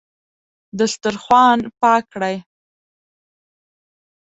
[0.79, 2.35] دسترخوان پاک کړئ